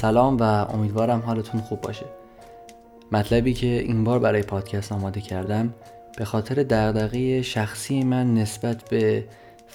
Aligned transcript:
سلام 0.00 0.36
و 0.36 0.42
امیدوارم 0.42 1.20
حالتون 1.20 1.60
خوب 1.60 1.80
باشه. 1.80 2.06
مطلبی 3.12 3.54
که 3.54 3.66
این 3.66 4.04
بار 4.04 4.18
برای 4.18 4.42
پادکست 4.42 4.92
آماده 4.92 5.20
کردم 5.20 5.74
به 6.18 6.24
خاطر 6.24 6.54
دغدغه 6.54 7.42
شخصی 7.42 8.02
من 8.02 8.34
نسبت 8.34 8.88
به 8.88 9.24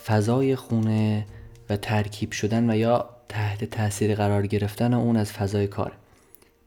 فضای 0.05 0.55
خونه 0.55 1.25
و 1.69 1.77
ترکیب 1.77 2.31
شدن 2.31 2.69
و 2.69 2.75
یا 2.75 3.09
تحت 3.29 3.63
تاثیر 3.63 4.15
قرار 4.15 4.47
گرفتن 4.47 4.93
اون 4.93 5.17
از 5.17 5.31
فضای 5.31 5.67
کار. 5.67 5.91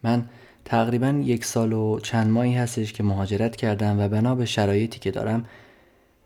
من 0.02 0.24
تقریبا 0.64 1.08
یک 1.24 1.44
سال 1.44 1.72
و 1.72 2.00
چند 2.00 2.30
ماهی 2.30 2.54
هستش 2.54 2.92
که 2.92 3.02
مهاجرت 3.02 3.56
کردم 3.56 4.00
و 4.00 4.08
بنا 4.08 4.34
به 4.34 4.46
شرایطی 4.46 4.98
که 4.98 5.10
دارم 5.10 5.44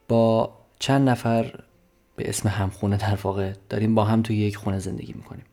با 0.09 0.53
چند 0.79 1.09
نفر 1.09 1.55
به 2.17 2.29
اسم 2.29 2.49
همخونه 2.49 2.97
در 2.97 3.19
واقع 3.23 3.53
داریم 3.69 3.95
با 3.95 4.05
هم 4.05 4.23
توی 4.23 4.37
یک 4.37 4.57
خونه 4.57 4.79
زندگی 4.79 5.13
می‌کنیم. 5.13 5.45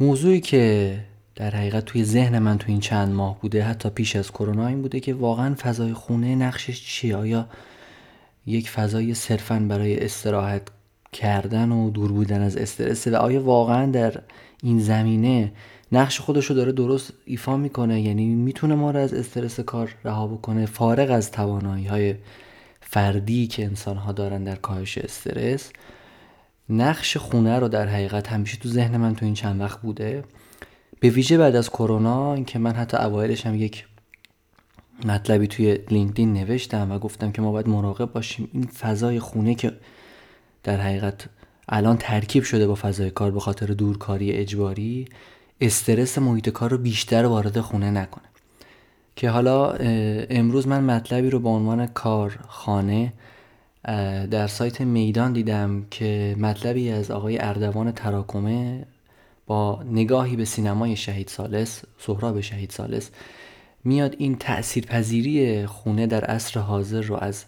موضوعی 0.00 0.40
که 0.40 0.98
در 1.34 1.50
حقیقت 1.50 1.84
توی 1.84 2.04
ذهن 2.04 2.38
من 2.38 2.58
توی 2.58 2.72
این 2.72 2.80
چند 2.80 3.14
ماه 3.14 3.40
بوده 3.40 3.62
حتی 3.62 3.90
پیش 3.90 4.16
از 4.16 4.30
کرونا 4.30 4.66
این 4.66 4.82
بوده 4.82 5.00
که 5.00 5.14
واقعا 5.14 5.54
فضای 5.54 5.92
خونه 5.92 6.34
نقشش 6.34 6.84
چیه؟ 6.84 7.16
آیا 7.16 7.48
یک 8.46 8.70
فضای 8.70 9.14
صرفا 9.14 9.66
برای 9.68 10.04
استراحت 10.04 10.62
کردن 11.12 11.72
و 11.72 11.90
دور 11.90 12.12
بودن 12.12 12.42
از 12.42 12.56
استرس 12.56 13.06
و 13.06 13.16
آیا 13.16 13.42
واقعا 13.42 13.90
در 13.90 14.20
این 14.62 14.78
زمینه 14.78 15.52
نقش 15.92 16.20
خودش 16.20 16.46
رو 16.46 16.56
داره 16.56 16.72
درست 16.72 17.12
ایفا 17.24 17.56
می‌کنه؟ 17.56 18.00
یعنی 18.00 18.26
می‌تونه 18.26 18.74
ما 18.74 18.90
رو 18.90 19.00
از 19.00 19.14
استرس 19.14 19.60
کار 19.60 19.94
رها 20.04 20.26
بکنه 20.26 20.66
فارغ 20.66 21.10
از 21.10 21.30
توانایی 21.30 21.86
های 21.86 22.14
فردی 22.80 23.46
که 23.46 23.64
انسان 23.64 23.96
ها 23.96 24.12
دارن 24.12 24.44
در 24.44 24.56
کاهش 24.56 24.98
استرس؟ 24.98 25.70
نقش 26.70 27.16
خونه 27.16 27.58
رو 27.58 27.68
در 27.68 27.86
حقیقت 27.86 28.28
همیشه 28.28 28.56
تو 28.56 28.68
ذهن 28.68 28.96
من 28.96 29.14
تو 29.14 29.24
این 29.24 29.34
چند 29.34 29.60
وقت 29.60 29.80
بوده. 29.80 30.24
به 31.00 31.10
ویژه 31.10 31.38
بعد 31.38 31.56
از 31.56 31.70
کرونا 31.70 32.34
اینکه 32.34 32.58
من 32.58 32.72
حتی 32.72 32.96
اوایلش 32.96 33.46
هم 33.46 33.54
یک 33.54 33.86
مطلبی 35.04 35.46
توی 35.46 35.78
لینکدین 35.90 36.32
نوشتم 36.32 36.92
و 36.92 36.98
گفتم 36.98 37.32
که 37.32 37.42
ما 37.42 37.52
باید 37.52 37.68
مراقب 37.68 38.12
باشیم. 38.12 38.48
این 38.52 38.66
فضای 38.66 39.20
خونه 39.20 39.54
که 39.54 39.72
در 40.62 40.80
حقیقت 40.80 41.28
الان 41.68 41.96
ترکیب 41.96 42.42
شده 42.42 42.66
با 42.66 42.74
فضای 42.74 43.10
کار 43.10 43.30
به 43.30 43.40
خاطر 43.40 43.66
دورکاری 43.66 44.32
اجباری 44.32 45.08
استرس 45.60 46.18
محیط 46.18 46.48
کار 46.48 46.70
رو 46.70 46.78
بیشتر 46.78 47.24
وارد 47.24 47.60
خونه 47.60 47.90
نکنه. 47.90 48.24
که 49.16 49.30
حالا 49.30 49.70
امروز 50.30 50.68
من 50.68 50.84
مطلبی 50.84 51.30
رو 51.30 51.40
با 51.40 51.50
عنوان 51.50 51.86
کار 51.86 52.38
خانه 52.48 53.12
در 54.30 54.46
سایت 54.46 54.80
میدان 54.80 55.32
دیدم 55.32 55.86
که 55.90 56.36
مطلبی 56.38 56.90
از 56.90 57.10
آقای 57.10 57.38
اردوان 57.38 57.92
تراکمه 57.92 58.84
با 59.46 59.82
نگاهی 59.82 60.36
به 60.36 60.44
سینمای 60.44 60.96
شهید 60.96 61.28
سالس 61.28 61.82
سهراب 61.98 62.40
شهید 62.40 62.70
سالس 62.70 63.10
میاد 63.84 64.14
این 64.18 64.36
تأثیر 64.36 64.86
پذیری 64.86 65.66
خونه 65.66 66.06
در 66.06 66.24
عصر 66.24 66.60
حاضر 66.60 67.00
رو 67.00 67.16
از 67.16 67.44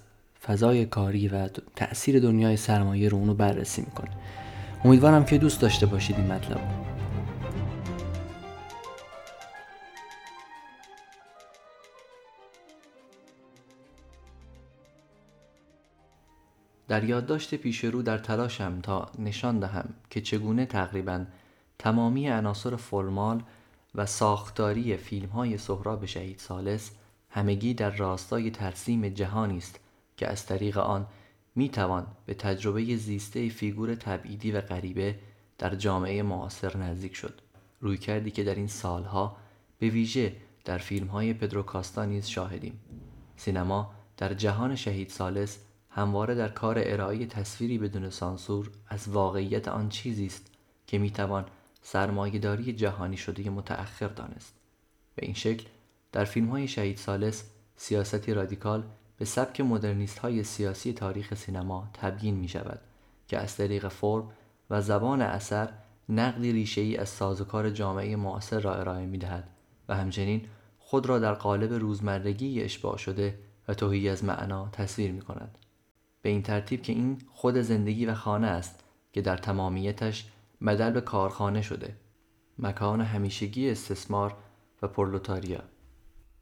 فضای 0.47 0.86
کاری 0.86 1.28
و 1.28 1.48
تأثیر 1.77 2.20
دنیای 2.20 2.56
سرمایه 2.56 3.08
رو 3.08 3.19
اونو 3.19 3.34
بررسی 3.34 3.83
می‌کنه. 3.83 4.11
امیدوارم 4.84 5.25
که 5.25 5.39
دوست 5.39 5.61
داشته 5.61 5.86
باشید 5.86 6.17
این 6.17 6.27
مطلب 6.27 6.61
در 16.89 17.05
یادداشت 17.05 17.55
پیش 17.55 17.85
رو 17.85 18.03
در 18.03 18.19
تلاشم 18.19 18.81
تا 18.81 19.11
نشان 19.19 19.61
دهم 19.61 19.95
که 20.11 20.21
چگونه 20.21 20.67
تقریبا 20.67 21.25
تمامی 21.79 22.29
عناصر 22.29 22.77
فرمال 22.77 23.43
و 23.95 24.07
ساختاری 24.07 24.97
فیلم 24.97 25.29
های 25.29 25.59
سهراب 25.59 26.07
شهید 26.07 26.39
سالس 26.39 26.91
همگی 27.31 27.75
در 27.75 27.91
راستای 27.91 28.51
ترسیم 28.51 29.09
جهانی 29.09 29.59
است 29.59 29.81
که 30.17 30.29
از 30.29 30.47
طریق 30.47 30.79
آن 30.79 31.07
می 31.55 31.69
توان 31.69 32.07
به 32.27 32.35
تجربه 32.35 32.97
زیسته 32.97 33.49
فیگور 33.49 33.95
تبعیدی 33.95 34.53
و 34.53 34.61
غریبه 34.61 35.19
در 35.59 35.75
جامعه 35.75 36.23
معاصر 36.23 36.77
نزدیک 36.77 37.17
شد. 37.17 37.41
روی 37.81 37.99
کردی 37.99 38.31
که 38.31 38.45
در 38.45 38.55
این 38.55 38.67
سالها 38.67 39.37
به 39.79 39.89
ویژه 39.89 40.37
در 40.65 40.79
فیلم 40.79 41.07
های 41.07 41.35
پدروکاستا 41.35 42.05
نیز 42.05 42.27
شاهدیم. 42.27 42.81
سینما 43.37 43.91
در 44.17 44.35
جهان 44.35 44.77
شهید 44.77 45.09
سالس 45.09 45.59
همواره 45.98 46.35
در 46.35 46.48
کار 46.48 46.79
ارائه 46.79 47.27
تصویری 47.27 47.79
بدون 47.79 48.11
سانسور 48.11 48.70
از 48.89 49.09
واقعیت 49.09 49.69
آن 49.69 49.89
چیزی 49.89 50.27
است 50.27 50.47
که 50.86 50.98
می‌توان 50.98 51.45
سرمایهداری 51.83 52.73
جهانی 52.73 53.17
شده 53.17 53.51
متأخر 53.51 54.08
دانست 54.08 54.55
به 55.14 55.27
این 55.27 55.35
شکل 55.35 55.67
در 56.13 56.25
فیلم 56.25 56.48
های 56.48 56.69
شهید 56.69 56.97
سالس 56.97 57.45
سیاستی 57.77 58.35
رادیکال 58.35 58.83
به 59.19 59.25
سبک 59.25 59.61
مدرنیست 59.61 60.19
های 60.19 60.45
سیاسی 60.45 60.92
تاریخ 60.92 61.35
سینما 61.35 61.91
تبیین 61.92 62.35
می 62.35 62.48
شود 62.48 62.81
که 63.29 63.39
از 63.39 63.57
طریق 63.57 63.89
فرم 63.89 64.31
و 64.70 64.83
زبان 64.83 65.23
اثر 65.23 65.69
نقدی 66.08 66.53
ریشه 66.53 66.81
ای 66.81 66.97
از 66.97 67.08
سازوکار 67.08 67.70
جامعه 67.70 68.17
معاصر 68.17 68.61
را 68.61 68.75
ارائه 68.75 69.07
می 69.07 69.19
دهد 69.19 69.48
و 69.89 69.97
همچنین 69.97 70.47
خود 70.79 71.07
را 71.07 71.19
در 71.19 71.35
قالب 71.35 71.73
روزمرگی 71.73 72.63
اشباع 72.63 72.97
شده 72.97 73.39
و 73.69 73.75
توهی 73.75 74.08
از 74.08 74.25
معنا 74.25 74.69
تصویر 74.73 75.13
می 75.13 75.20
کند. 75.20 75.58
به 76.23 76.29
این 76.29 76.42
ترتیب 76.42 76.83
که 76.83 76.92
این 76.92 77.18
خود 77.29 77.61
زندگی 77.61 78.06
و 78.06 78.14
خانه 78.14 78.46
است 78.46 78.84
که 79.12 79.23
در 79.23 79.36
تمامیتش 79.36 80.29
بدل 80.67 80.90
به 80.90 81.01
کارخانه 81.01 81.62
شده. 81.62 81.96
مکان 82.58 83.01
همیشگی 83.01 83.70
استثمار 83.70 84.36
و 84.83 84.89
پرلوتاریا. 84.89 85.62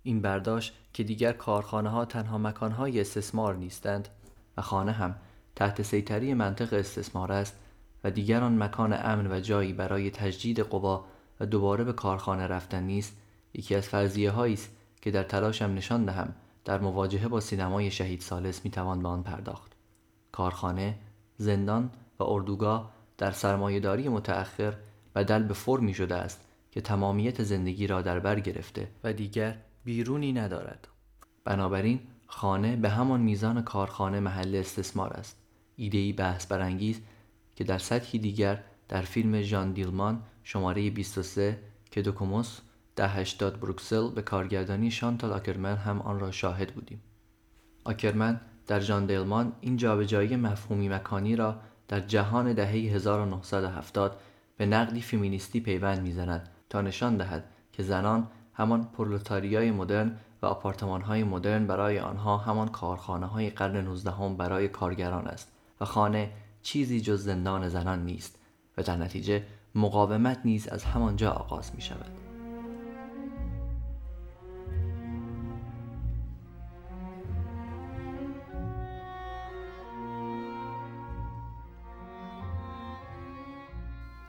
این 0.02 0.20
برداشت 0.20 0.74
که 0.92 1.02
دیگر 1.02 1.32
کارخانه 1.32 1.88
ها 1.88 2.04
تنها 2.04 2.38
مکان 2.38 2.72
های 2.72 3.00
استثمار 3.00 3.56
نیستند 3.56 4.08
و 4.56 4.62
خانه 4.62 4.92
هم 4.92 5.16
تحت 5.56 5.82
سیطری 5.82 6.34
منطق 6.34 6.72
استثمار 6.72 7.32
است 7.32 7.56
و 8.04 8.10
دیگر 8.10 8.42
آن 8.42 8.62
مکان 8.62 8.92
امن 8.92 9.32
و 9.32 9.40
جایی 9.40 9.72
برای 9.72 10.10
تجدید 10.10 10.60
قوا 10.60 11.04
و 11.40 11.46
دوباره 11.46 11.84
به 11.84 11.92
کارخانه 11.92 12.46
رفتن 12.46 12.82
نیست 12.82 13.16
یکی 13.54 13.74
از 13.74 13.88
فرضیه 13.88 14.30
هایی 14.30 14.54
است 14.54 14.70
که 15.00 15.10
در 15.10 15.22
تلاشم 15.22 15.74
نشان 15.74 16.04
دهم 16.04 16.34
در 16.66 16.80
مواجهه 16.80 17.28
با 17.28 17.40
سینمای 17.40 17.90
شهید 17.90 18.20
سالس 18.20 18.64
می‌توان 18.64 19.02
به 19.02 19.08
آن 19.08 19.22
پرداخت. 19.22 19.72
کارخانه 20.32 20.98
زندان 21.36 21.90
و 22.18 22.24
اردوگاه 22.24 22.92
در 23.18 23.30
سرمایهداری 23.30 24.08
متأخر 24.08 24.74
بدل 25.14 25.42
به 25.42 25.54
فرمی 25.54 25.94
شده 25.94 26.14
است 26.14 26.40
که 26.70 26.80
تمامیت 26.80 27.42
زندگی 27.42 27.86
را 27.86 28.02
در 28.02 28.18
بر 28.18 28.40
گرفته 28.40 28.88
و 29.04 29.12
دیگر 29.12 29.58
بیرونی 29.84 30.32
ندارد. 30.32 30.88
بنابراین 31.44 32.00
خانه 32.26 32.76
به 32.76 32.88
همان 32.88 33.20
میزان 33.20 33.62
کارخانه 33.62 34.20
محل 34.20 34.54
استثمار 34.54 35.12
است. 35.12 35.36
ایدهی 35.76 36.12
بحث 36.12 36.46
برانگیز 36.46 37.00
که 37.56 37.64
در 37.64 37.78
سطحی 37.78 38.18
دیگر 38.18 38.62
در 38.88 39.02
فیلم 39.02 39.42
ژان 39.42 39.72
دیلمان 39.72 40.22
شماره 40.42 40.90
23 40.90 41.58
که 41.90 42.02
دوکوموس 42.02 42.60
ده 42.96 43.08
هشتاد 43.08 43.60
بروکسل 43.60 44.10
به 44.10 44.22
کارگردانی 44.22 44.90
شانتال 44.90 45.32
آکرمن 45.32 45.76
هم 45.76 46.00
آن 46.00 46.20
را 46.20 46.30
شاهد 46.30 46.74
بودیم 46.74 47.00
آکرمن 47.84 48.40
در 48.66 48.80
ژان 48.80 49.06
دیلمان 49.06 49.52
این 49.60 49.76
جابجایی 49.76 50.36
مفهومی 50.36 50.88
مکانی 50.88 51.36
را 51.36 51.56
در 51.88 52.00
جهان 52.00 52.52
دهه 52.52 52.70
1970 52.70 54.20
به 54.56 54.66
نقدی 54.66 55.00
فیمینیستی 55.00 55.60
پیوند 55.60 56.02
می‌زند 56.02 56.48
تا 56.70 56.80
نشان 56.80 57.16
دهد 57.16 57.44
که 57.72 57.82
زنان 57.82 58.28
همان 58.54 58.84
پرولتاریای 58.84 59.70
مدرن 59.70 60.16
و 60.42 60.46
آپارتمان 60.46 61.00
های 61.00 61.24
مدرن 61.24 61.66
برای 61.66 61.98
آنها 61.98 62.36
همان 62.36 62.68
کارخانه 62.68 63.26
های 63.26 63.50
قرن 63.50 63.76
19 63.76 64.34
برای 64.38 64.68
کارگران 64.68 65.26
است 65.26 65.52
و 65.80 65.84
خانه 65.84 66.30
چیزی 66.62 67.00
جز 67.00 67.24
زندان 67.24 67.68
زنان 67.68 68.04
نیست 68.04 68.38
و 68.78 68.82
در 68.82 68.96
نتیجه 68.96 69.42
مقاومت 69.74 70.40
نیز 70.44 70.68
از 70.68 70.84
همانجا 70.84 71.30
آغاز 71.30 71.74
می 71.74 71.82
شود. 71.82 72.25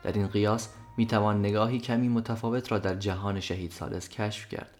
در 0.07 0.13
این 0.13 0.27
قیاس 0.27 0.69
می 0.98 1.06
توان 1.06 1.39
نگاهی 1.39 1.80
کمی 1.80 2.09
متفاوت 2.09 2.71
را 2.71 2.80
در 2.80 2.95
جهان 2.95 3.39
شهید 3.39 3.71
سالس 3.71 4.09
کشف 4.09 4.50
کرد. 4.50 4.77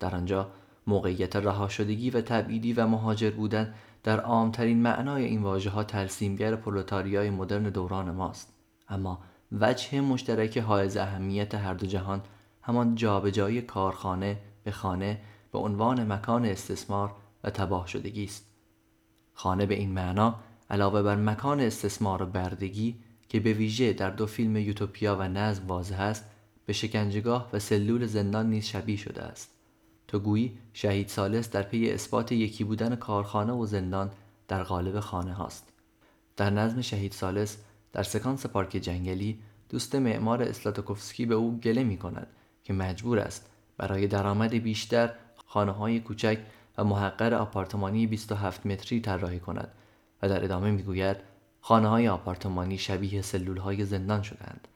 در 0.00 0.14
آنجا 0.14 0.50
موقعیت 0.86 1.36
رها 1.36 1.68
شدگی 1.68 2.10
و 2.10 2.20
تبعیدی 2.20 2.72
و 2.72 2.86
مهاجر 2.86 3.30
بودن 3.30 3.74
در 4.02 4.20
عامترین 4.20 4.82
معنای 4.82 5.24
این 5.24 5.42
واژه 5.42 5.70
ها 5.70 5.84
ترسیمگر 5.84 6.56
پرولتاریای 6.56 7.30
مدرن 7.30 7.62
دوران 7.62 8.10
ماست. 8.10 8.52
اما 8.88 9.18
وجه 9.52 10.00
مشترک 10.00 10.58
حائز 10.58 10.96
اهمیت 10.96 11.54
هر 11.54 11.74
دو 11.74 11.86
جهان 11.86 12.22
همان 12.62 12.94
جابجایی 12.94 13.62
کارخانه 13.62 14.38
به 14.64 14.70
خانه 14.70 15.20
به 15.52 15.58
عنوان 15.58 16.12
مکان 16.12 16.44
استثمار 16.44 17.14
و 17.44 17.50
تباه 17.50 17.86
شدگی 17.86 18.24
است. 18.24 18.46
خانه 19.32 19.66
به 19.66 19.74
این 19.74 19.92
معنا 19.92 20.34
علاوه 20.70 21.02
بر 21.02 21.16
مکان 21.16 21.60
استثمار 21.60 22.22
و 22.22 22.26
بردگی 22.26 23.07
که 23.28 23.40
به 23.40 23.52
ویژه 23.52 23.92
در 23.92 24.10
دو 24.10 24.26
فیلم 24.26 24.56
یوتوپیا 24.56 25.16
و 25.16 25.28
نظم 25.28 25.66
واضح 25.66 26.00
است 26.00 26.24
به 26.66 26.72
شکنجهگاه 26.72 27.50
و 27.52 27.58
سلول 27.58 28.06
زندان 28.06 28.50
نیز 28.50 28.64
شبیه 28.64 28.96
شده 28.96 29.22
است. 29.22 29.50
تو 30.08 30.18
گویی 30.18 30.58
شهید 30.72 31.08
سالس 31.08 31.50
در 31.50 31.62
پی 31.62 31.90
اثبات 31.90 32.32
یکی 32.32 32.64
بودن 32.64 32.96
کارخانه 32.96 33.52
و 33.52 33.66
زندان 33.66 34.10
در 34.48 34.62
قالب 34.62 35.00
خانه 35.00 35.32
هاست. 35.32 35.68
در 36.36 36.50
نظم 36.50 36.80
شهید 36.80 37.12
سالس 37.12 37.56
در 37.92 38.02
سکانس 38.02 38.46
پارک 38.46 38.70
جنگلی 38.70 39.38
دوست 39.68 39.94
معمار 39.94 40.42
اسلاتوکوفسکی 40.42 41.26
به 41.26 41.34
او 41.34 41.58
گله 41.60 41.84
می 41.84 41.96
کند 41.96 42.26
که 42.64 42.72
مجبور 42.72 43.18
است 43.18 43.50
برای 43.76 44.06
درآمد 44.06 44.54
بیشتر 44.54 45.14
خانه 45.46 45.72
های 45.72 46.00
کوچک 46.00 46.38
و 46.78 46.84
محقر 46.84 47.34
آپارتمانی 47.34 48.06
27 48.06 48.66
متری 48.66 49.00
طراحی 49.00 49.40
کند 49.40 49.68
و 50.22 50.28
در 50.28 50.44
ادامه 50.44 50.70
می‌گوید 50.70 51.16
خانه 51.60 51.88
های 51.88 52.08
آپارتمانی 52.08 52.78
شبیه 52.78 53.22
سلول 53.22 53.56
های 53.56 53.84
زندان 53.84 54.22
شدند. 54.22 54.68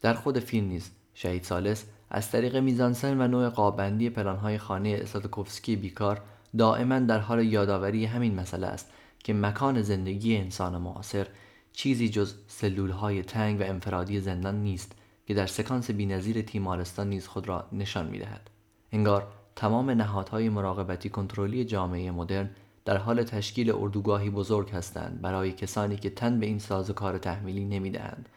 در 0.00 0.14
خود 0.14 0.38
فیلم 0.38 0.68
نیز 0.68 0.90
شهید 1.14 1.44
سالس 1.44 1.84
از 2.10 2.30
طریق 2.30 2.56
میزانسن 2.56 3.20
و 3.20 3.28
نوع 3.28 3.48
قابندی 3.48 4.10
پلانهای 4.10 4.58
خانه 4.58 4.98
اسلاتوکوفسکی 5.02 5.76
بیکار 5.76 6.22
دائما 6.58 6.98
در 6.98 7.18
حال 7.18 7.44
یادآوری 7.44 8.04
همین 8.04 8.34
مسئله 8.34 8.66
است 8.66 8.90
که 9.18 9.34
مکان 9.34 9.82
زندگی 9.82 10.36
انسان 10.36 10.76
معاصر 10.76 11.26
چیزی 11.72 12.08
جز 12.08 12.34
سلول 12.48 12.90
های 12.90 13.22
تنگ 13.22 13.60
و 13.60 13.62
انفرادی 13.62 14.20
زندان 14.20 14.62
نیست 14.62 14.92
که 15.26 15.34
در 15.34 15.46
سکانس 15.46 15.90
بینظیر 15.90 16.42
تیمارستان 16.42 17.08
نیز 17.08 17.26
خود 17.26 17.48
را 17.48 17.68
نشان 17.72 18.06
می‌دهد. 18.06 18.50
انگار 18.92 19.26
تمام 19.56 19.90
نهادهای 19.90 20.48
مراقبتی 20.48 21.08
کنترلی 21.08 21.64
جامعه 21.64 22.10
مدرن 22.10 22.50
در 22.90 22.96
حال 22.96 23.22
تشکیل 23.22 23.70
اردوگاهی 23.70 24.30
بزرگ 24.30 24.70
هستند 24.70 25.20
برای 25.20 25.52
کسانی 25.52 25.96
که 25.96 26.10
تن 26.10 26.40
به 26.40 26.46
این 26.46 26.58
سازوکار 26.58 27.18
تحمیلی 27.18 27.64
نمی‌دهند 27.64 28.28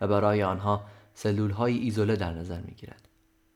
و 0.00 0.08
برای 0.08 0.42
آنها 0.42 0.84
سلول 1.14 1.50
های 1.50 1.78
ایزوله 1.78 2.16
در 2.16 2.32
نظر 2.32 2.60
می 2.60 2.72
گیرد. 2.72 3.08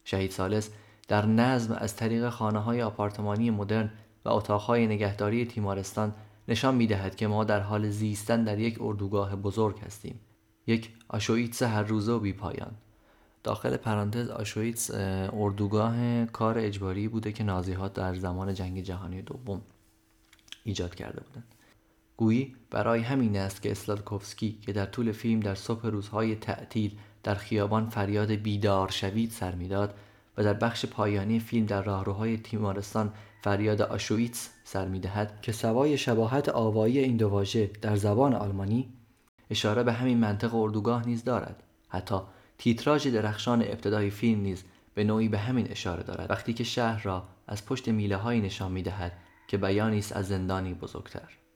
شهید 0.04 0.30
سالس 0.30 0.70
در 1.08 1.26
نظم 1.26 1.72
از 1.72 1.96
طریق 1.96 2.28
خانه 2.28 2.58
های 2.58 2.82
آپارتمانی 2.82 3.50
مدرن 3.50 3.90
و 4.24 4.28
اتاقهای 4.28 4.86
نگهداری 4.86 5.46
تیمارستان 5.46 6.14
نشان 6.48 6.74
می 6.74 6.86
دهد 6.86 7.16
که 7.16 7.26
ما 7.26 7.44
در 7.44 7.60
حال 7.60 7.90
زیستن 7.90 8.44
در 8.44 8.58
یک 8.58 8.78
اردوگاه 8.80 9.36
بزرگ 9.36 9.78
هستیم 9.78 10.20
یک 10.66 10.90
آشویتس 11.08 11.62
هر 11.62 11.82
روزه 11.82 12.12
و 12.12 12.18
بی 12.18 12.32
پایان 12.32 12.72
داخل 13.42 13.76
پرانتز 13.76 14.28
آشویتس 14.28 14.90
اردوگاه 15.32 16.26
کار 16.26 16.58
اجباری 16.58 17.08
بوده 17.08 17.32
که 17.32 17.44
نازی 17.44 17.72
ها 17.72 17.88
در 17.88 18.14
زمان 18.14 18.54
جنگ 18.54 18.80
جهانی 18.80 19.22
دوم 19.22 19.62
ایجاد 20.68 20.94
کرده 20.94 21.20
بودند. 21.20 21.54
گویی 22.16 22.56
برای 22.70 23.00
همین 23.00 23.36
است 23.36 23.62
که 23.62 23.70
اسلادکوفسکی 23.70 24.58
که 24.66 24.72
در 24.72 24.86
طول 24.86 25.12
فیلم 25.12 25.40
در 25.40 25.54
صبح 25.54 25.86
روزهای 25.86 26.36
تعطیل 26.36 26.98
در 27.22 27.34
خیابان 27.34 27.88
فریاد 27.88 28.30
بیدار 28.30 28.90
شوید 28.90 29.30
سر 29.30 29.54
می‌داد 29.54 29.94
و 30.36 30.44
در 30.44 30.54
بخش 30.54 30.86
پایانی 30.86 31.40
فیلم 31.40 31.66
در 31.66 31.82
راهروهای 31.82 32.36
تیمارستان 32.38 33.12
فریاد 33.42 33.82
آشویتس 33.82 34.48
سر 34.64 34.88
می‌دهد 34.88 35.40
که 35.42 35.52
سوای 35.52 35.98
شباهت 35.98 36.48
آوایی 36.48 36.98
این 36.98 37.16
دو 37.16 37.28
واژه 37.28 37.70
در 37.82 37.96
زبان 37.96 38.34
آلمانی 38.34 38.88
اشاره 39.50 39.82
به 39.82 39.92
همین 39.92 40.18
منطق 40.18 40.54
اردوگاه 40.54 41.06
نیز 41.06 41.24
دارد. 41.24 41.62
حتی 41.88 42.16
تیتراژ 42.58 43.06
درخشان 43.06 43.62
ابتدای 43.62 44.10
فیلم 44.10 44.40
نیز 44.40 44.64
به 44.94 45.04
نوعی 45.04 45.28
به 45.28 45.38
همین 45.38 45.70
اشاره 45.70 46.02
دارد. 46.02 46.30
وقتی 46.30 46.52
که 46.52 46.64
شهر 46.64 47.02
را 47.02 47.24
از 47.46 47.66
پشت 47.66 47.88
میله 47.88 48.16
های 48.16 48.40
نشان 48.40 48.72
می 48.72 48.82
دهد 48.82 49.12
که 49.48 49.58
بیانی 49.58 49.98
است 49.98 50.12
از 50.12 50.28
زندانی 50.28 50.74
بزرگتر. 50.74 51.47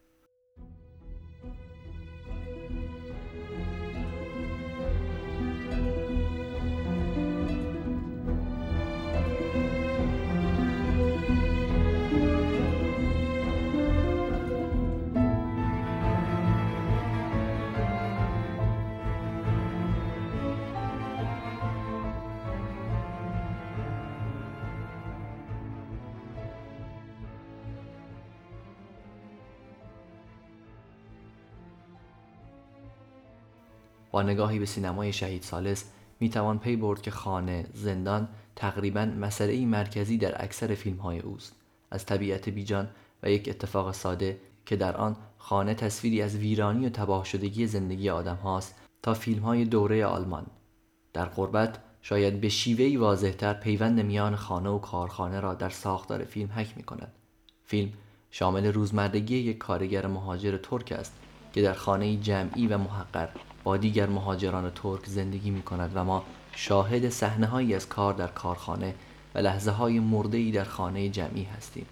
با 34.13 34.23
نگاهی 34.23 34.59
به 34.59 34.67
سینمای 34.67 35.13
شهید 35.13 35.43
سالس 35.43 35.85
می 36.21 36.29
توان 36.29 36.59
پی 36.59 36.77
برد 36.77 37.03
که 37.03 37.11
خانه 37.11 37.67
زندان 37.75 38.29
تقریبا 38.57 39.05
مسئله 39.05 39.67
مرکزی 39.67 40.19
در 40.19 40.45
اکثر 40.45 40.75
فیلم 40.75 40.97
های 40.97 41.19
اوست. 41.19 41.57
از 41.91 42.07
طبیعت 42.07 42.49
بیجان 42.49 42.89
و 43.23 43.31
یک 43.31 43.49
اتفاق 43.49 43.93
ساده 43.93 44.41
که 44.67 44.77
در 44.77 44.97
آن 44.97 45.17
خانه 45.39 45.75
تصویری 45.75 46.23
از 46.23 46.37
ویرانی 46.37 46.87
و 46.87 46.89
تباه 46.89 47.25
شدگی 47.25 47.67
زندگی 47.67 48.11
آدم 48.11 48.37
هاست 48.37 48.75
تا 49.03 49.15
فیلم 49.15 49.43
های 49.43 49.65
دوره 49.65 50.07
آلمان. 50.07 50.47
در 51.13 51.25
قربت 51.25 51.79
شاید 52.03 52.41
به 52.41 52.49
شیوهی 52.49 52.97
واضحتر 52.97 53.55
پیوند 53.55 54.01
میان 54.01 54.37
خانه 54.37 54.71
و 54.71 54.79
کارخانه 54.79 55.41
را 55.41 55.55
در 55.55 55.71
ساختار 55.71 56.25
فیلم 56.25 56.53
حک 56.53 56.77
می 56.77 56.83
کند 56.83 57.13
فیلم 57.65 57.93
شامل 58.31 58.73
روزمرگی 58.73 59.37
یک 59.37 59.59
کارگر 59.59 60.07
مهاجر 60.07 60.57
ترک 60.57 60.93
است 60.93 61.13
که 61.53 61.63
در 61.63 61.75
خانه 61.75 62.17
جمعی 62.17 62.67
و 62.67 62.79
محقر 62.79 63.29
با 63.65 63.77
دیگر 63.77 64.07
مهاجران 64.07 64.71
ترک 64.71 65.07
زندگی 65.07 65.51
می 65.51 65.63
کند 65.63 65.93
و 65.95 66.05
ما 66.05 66.25
شاهد 66.55 67.09
صحنه 67.09 67.47
هایی 67.47 67.75
از 67.75 67.89
کار 67.89 68.15
در 68.15 68.29
کارخانه 68.29 68.95
و 69.35 69.39
لحظه 69.39 69.71
های 69.71 70.01
مرده 70.01 70.39
ای 70.39 70.51
در 70.51 70.65
خانه 70.65 71.09
جمعی 71.09 71.45
هستیم 71.45 71.87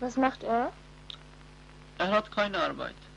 Was 0.00 0.16
macht 0.16 0.42
er? 0.44 0.72
Er 1.98 2.10
hat 2.10 2.32
keine 2.32 2.58
Arbeit. 2.58 3.07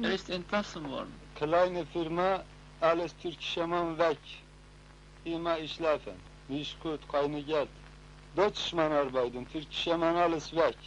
Er 0.00 0.14
ist 0.14 0.30
entlassen 0.30 0.88
worden. 0.88 1.12
Kleine 1.34 1.84
Firma, 1.86 2.42
alles 2.80 3.14
türkische 3.18 3.66
Mann 3.66 3.98
weg. 3.98 4.18
Immer 5.24 5.56
schlafen. 5.66 6.14
Nicht 6.48 6.80
gut, 6.80 7.00
keine 7.10 7.42
Geld. 7.42 7.68
Deutschmann 8.34 8.92
arbeiten, 8.92 9.46
türkische 9.50 9.96
Mann 9.96 10.16
alles 10.16 10.54
weg. 10.54 10.78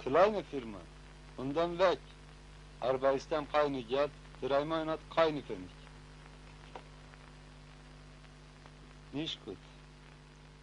Kleine 0.00 0.42
Firma. 0.44 0.78
Und 1.36 1.54
dann 1.54 1.78
weg. 1.78 2.00
Arbeitstem 2.80 3.50
keine 3.50 3.82
Geld, 3.82 4.10
drei 4.42 4.64
Monate 4.64 5.02
keine 5.14 5.42
Pfennig. 5.42 5.70
Nicht 9.12 9.42
gut. 9.44 9.56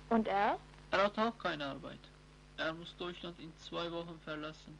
Und 0.10 0.27
er? 0.27 0.60
Er 0.91 1.03
hat 1.05 1.17
auch 1.17 1.38
keine 1.39 1.65
Arbeit. 1.65 2.00
Er 2.58 2.74
muss 2.74 2.96
Deutschland 2.98 3.39
in 3.39 3.51
zwei 3.58 3.91
Wochen 3.91 4.20
verlassen. 4.24 4.77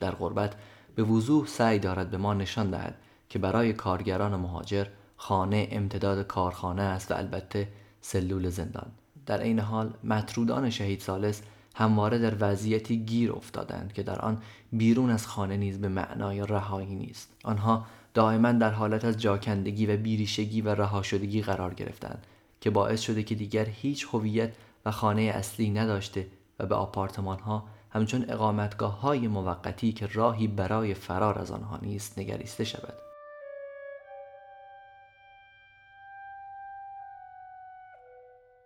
در 0.00 0.10
غربت 0.10 0.56
به 0.94 1.02
وضوح 1.02 1.46
سعی 1.46 1.78
دارد 1.78 2.10
به 2.10 2.16
ما 2.16 2.34
نشان 2.34 2.70
دهد 2.70 2.98
که 3.28 3.38
برای 3.38 3.72
کارگران 3.72 4.36
مهاجر 4.36 4.86
خانه 5.16 5.68
امتداد 5.70 6.26
کارخانه 6.26 6.82
است 6.82 7.10
و 7.10 7.14
البته 7.14 7.68
سلول 8.00 8.48
زندان. 8.48 8.92
در 9.26 9.40
عین 9.40 9.58
حال 9.58 9.94
مطرودان 10.04 10.70
شهید 10.70 11.00
سالس 11.00 11.42
همواره 11.74 12.18
در 12.18 12.34
وضعیتی 12.40 13.04
گیر 13.04 13.32
افتادند 13.32 13.92
که 13.92 14.02
در 14.02 14.18
آن 14.18 14.42
بیرون 14.72 15.10
از 15.10 15.26
خانه 15.26 15.56
نیز 15.56 15.80
به 15.80 15.88
معنای 15.88 16.40
رهایی 16.40 16.94
نیست. 16.94 17.32
آنها 17.44 17.86
دائما 18.14 18.52
در 18.52 18.70
حالت 18.70 19.04
از 19.04 19.16
جاکندگی 19.16 19.86
و 19.86 19.96
بیریشگی 19.96 20.60
و 20.60 20.74
رها 20.74 21.02
شدگی 21.02 21.42
قرار 21.42 21.74
گرفتند 21.74 22.26
که 22.60 22.70
باعث 22.70 23.00
شده 23.00 23.22
که 23.22 23.34
دیگر 23.34 23.64
هیچ 23.64 24.06
هویت 24.12 24.52
و 24.84 24.90
خانه 24.90 25.22
اصلی 25.22 25.70
نداشته 25.70 26.26
و 26.58 26.66
به 26.66 26.74
آپارتمان 26.74 27.38
ها 27.38 27.64
همچون 27.92 28.24
اقامتگاه 28.28 29.00
های 29.00 29.28
موقتی 29.28 29.92
که 29.92 30.08
راهی 30.12 30.48
برای 30.48 30.94
فرار 30.94 31.38
از 31.38 31.50
آنها 31.50 31.78
نیست 31.82 32.18
نگریسته 32.18 32.64
شود. 32.64 32.94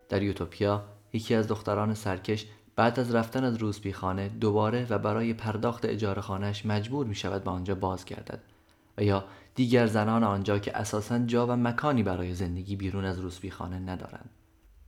در 0.09 0.23
یوتوپیا 0.23 0.85
یکی 1.12 1.35
از 1.35 1.49
دختران 1.49 1.95
سرکش 1.95 2.47
بعد 2.76 3.00
از 3.00 3.14
رفتن 3.14 3.45
از 3.45 3.56
روسپی 3.56 3.92
خانه 3.92 4.28
دوباره 4.28 4.87
و 4.90 4.99
برای 4.99 5.35
پرداخت 5.35 5.85
اجاره 5.85 6.23
خانهش 6.23 6.66
مجبور 6.66 7.06
می 7.06 7.14
شود 7.14 7.45
به 7.45 7.50
آنجا 7.50 7.75
بازگردد 7.75 8.42
و 8.99 9.02
یا 9.02 9.25
دیگر 9.54 9.87
زنان 9.87 10.25
آنجا 10.25 10.59
که 10.59 10.76
اساسا 10.76 11.18
جا 11.18 11.47
و 11.47 11.50
مکانی 11.56 12.02
برای 12.02 12.35
زندگی 12.35 12.76
بیرون 12.76 13.04
از 13.04 13.21
روسپی 13.21 13.50
خانه 13.50 13.78
ندارند. 13.78 14.30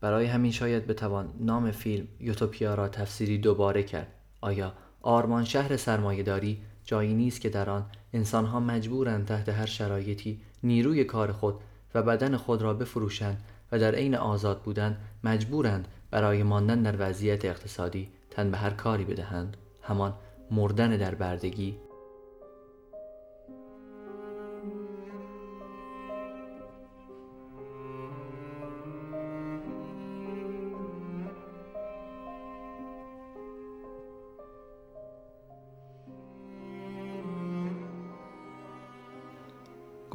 برای 0.00 0.26
همین 0.26 0.52
شاید 0.52 0.86
بتوان 0.86 1.34
نام 1.40 1.70
فیلم 1.70 2.08
یوتوپیا 2.20 2.74
را 2.74 2.88
تفسیری 2.88 3.38
دوباره 3.38 3.82
کرد. 3.82 4.17
آیا 4.40 4.72
آرمان 5.02 5.44
شهر 5.44 5.76
سرمایهداری 5.76 6.62
جایی 6.84 7.14
نیست 7.14 7.40
که 7.40 7.48
در 7.48 7.70
آن 7.70 7.86
انسانها 8.12 8.60
مجبورند 8.60 9.26
تحت 9.26 9.48
هر 9.48 9.66
شرایطی 9.66 10.40
نیروی 10.62 11.04
کار 11.04 11.32
خود 11.32 11.54
و 11.94 12.02
بدن 12.02 12.36
خود 12.36 12.62
را 12.62 12.74
بفروشند 12.74 13.42
و 13.72 13.78
در 13.78 13.94
عین 13.94 14.14
آزاد 14.14 14.62
بودن 14.62 14.98
مجبورند 15.24 15.88
برای 16.10 16.42
ماندن 16.42 16.82
در 16.82 16.94
وضعیت 16.98 17.44
اقتصادی 17.44 18.08
تن 18.30 18.50
به 18.50 18.56
هر 18.56 18.70
کاری 18.70 19.04
بدهند؟ 19.04 19.56
همان 19.82 20.14
مردن 20.50 20.96
در 20.96 21.14
بردگی 21.14 21.76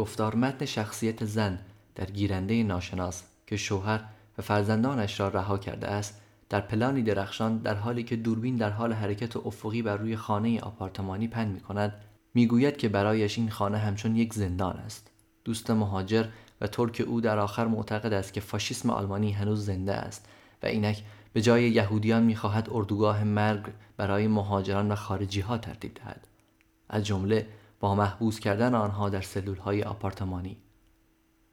گفتار 0.04 0.36
متن 0.36 0.66
شخصیت 0.66 1.26
زن 1.26 1.60
در 1.96 2.06
گیرنده 2.06 2.64
ناشناس 2.64 3.24
که 3.48 3.58
شوهر 3.58 4.04
و 4.38 4.42
فرزندانش 4.42 5.20
را 5.20 5.28
رها 5.28 5.58
کرده 5.58 5.88
است 5.88 6.22
در 6.50 6.62
پلانی 6.62 7.02
درخشان 7.02 7.58
در 7.58 7.76
حالی 7.76 8.04
که 8.04 8.16
دوربین 8.16 8.56
در 8.56 8.70
حال 8.70 8.94
حرکت 8.94 9.38
افقی 9.38 9.82
بر 9.82 9.98
روی 9.98 10.16
خانه 10.16 10.60
آپارتمانی 10.60 11.28
پن 11.28 11.48
می 11.48 11.60
کند 11.60 11.94
می‌گوید 12.34 12.78
که 12.78 12.90
برایش 12.90 13.38
این 13.38 13.50
خانه 13.50 13.78
همچون 13.78 14.16
یک 14.16 14.34
زندان 14.34 14.76
است. 14.76 15.12
دوست 15.44 15.72
مهاجر 15.72 16.26
و 16.62 16.68
ترک 16.68 17.04
او 17.08 17.22
در 17.22 17.40
آخر 17.40 17.68
معتقد 17.68 18.14
است 18.14 18.34
که 18.34 18.42
فاشیسم 18.42 18.90
آلمانی 18.90 19.32
هنوز 19.32 19.66
زنده 19.66 19.94
است 19.94 20.26
و 20.64 20.66
اینک 20.66 21.04
به 21.34 21.42
جای 21.42 21.70
یهودیان 21.70 22.24
می‌خواهد 22.24 22.70
اردوگاه 22.72 23.24
مرگ 23.24 23.66
برای 23.98 24.28
مهاجران 24.28 24.92
و 24.92 24.96
خارجی 24.96 25.42
ها 25.42 25.58
ترتیب 25.58 25.94
دهد. 25.94 26.28
از 26.90 27.06
جمله 27.06 27.48
با 27.84 27.96
محبوس 27.96 28.40
کردن 28.40 28.76
آنها 28.76 29.10
در 29.10 29.22
سلول 29.22 29.58
های 29.58 29.84
آپارتمانی. 29.84 30.58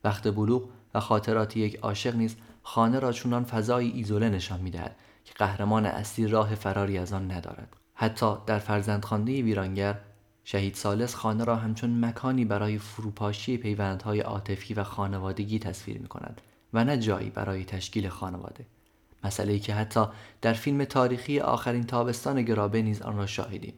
وقت 0.04 0.28
بلوغ 0.28 0.68
و 0.94 1.00
خاطرات 1.00 1.56
یک 1.56 1.76
عاشق 1.76 2.16
نیز 2.16 2.36
خانه 2.62 2.98
را 2.98 3.12
چونان 3.12 3.44
فضایی 3.44 3.90
ایزوله 3.90 4.28
نشان 4.28 4.60
می‌دهد 4.60 4.96
که 5.24 5.34
قهرمان 5.34 5.86
اصلی 5.86 6.26
راه 6.26 6.54
فراری 6.54 6.98
از 6.98 7.12
آن 7.12 7.30
ندارد. 7.30 7.76
حتی 7.94 8.34
در 8.46 8.58
فرزندخوانده 8.58 9.42
ویرانگر 9.42 9.98
شهید 10.44 10.74
سالس 10.74 11.14
خانه 11.14 11.44
را 11.44 11.56
همچون 11.56 12.04
مکانی 12.04 12.44
برای 12.44 12.78
فروپاشی 12.78 13.56
پیوندهای 13.56 14.20
عاطفی 14.20 14.74
و 14.74 14.84
خانوادگی 14.84 15.58
تصویر 15.58 15.98
می 15.98 16.08
کند 16.08 16.40
و 16.72 16.84
نه 16.84 16.98
جایی 16.98 17.30
برای 17.30 17.64
تشکیل 17.64 18.08
خانواده. 18.08 18.66
مسئله 19.24 19.58
که 19.58 19.74
حتی 19.74 20.04
در 20.40 20.52
فیلم 20.52 20.84
تاریخی 20.84 21.40
آخرین 21.40 21.84
تابستان 21.84 22.42
گرابه 22.42 22.82
نیز 22.82 23.02
آن 23.02 23.16
را 23.16 23.26
شاهدیم. 23.26 23.74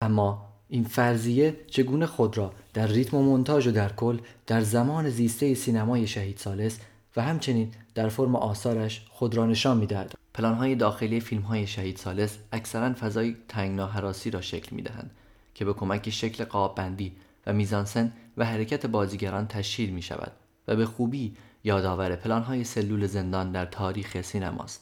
اما 0.00 0.49
این 0.72 0.84
فرضیه 0.84 1.56
چگونه 1.66 2.06
خود 2.06 2.38
را 2.38 2.52
در 2.74 2.86
ریتم 2.86 3.16
و 3.16 3.22
مونتاژ 3.22 3.66
و 3.66 3.70
در 3.70 3.92
کل 3.92 4.18
در 4.46 4.60
زمان 4.60 5.10
زیسته 5.10 5.54
سینمای 5.54 6.06
شهید 6.06 6.38
سالس 6.38 6.78
و 7.16 7.22
همچنین 7.22 7.70
در 7.94 8.08
فرم 8.08 8.36
آثارش 8.36 9.04
خود 9.08 9.34
را 9.34 9.46
نشان 9.46 9.76
می‌دهد. 9.76 10.14
پلانهای 10.34 10.74
داخلی 10.74 11.20
فیلم 11.20 11.42
های 11.42 11.66
شهید 11.66 11.96
سالس 11.96 12.38
اکثرا 12.52 12.94
فضای 13.00 13.36
تنگناهراسی 13.48 14.30
را 14.30 14.40
شکل 14.40 14.76
می‌دهند 14.76 15.10
که 15.54 15.64
به 15.64 15.72
کمک 15.72 16.10
شکل 16.10 16.44
قاب 16.44 16.74
بندی 16.74 17.12
و 17.46 17.52
میزانسن 17.52 18.12
و 18.36 18.44
حرکت 18.44 18.86
بازیگران 18.86 19.46
تشکیل 19.46 19.90
می 19.90 20.02
شود 20.02 20.32
و 20.68 20.76
به 20.76 20.86
خوبی 20.86 21.36
یادآور 21.64 22.16
پلانهای 22.16 22.64
سلول 22.64 23.06
زندان 23.06 23.52
در 23.52 23.66
تاریخ 23.66 24.20
سینماست. 24.20 24.80